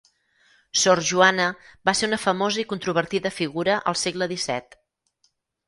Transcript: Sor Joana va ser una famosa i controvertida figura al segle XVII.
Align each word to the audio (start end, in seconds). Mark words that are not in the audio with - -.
Sor 0.83 1.01
Joana 1.09 1.45
va 1.91 1.95
ser 1.99 2.09
una 2.09 2.19
famosa 2.25 2.63
i 2.65 2.67
controvertida 2.73 3.35
figura 3.39 3.79
al 3.93 4.01
segle 4.07 4.33
XVII. 4.35 5.33